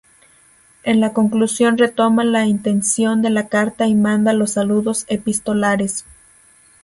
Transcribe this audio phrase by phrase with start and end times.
[0.81, 6.05] En la conclusión retoma la intención de la carta y manda los saludos epistolares.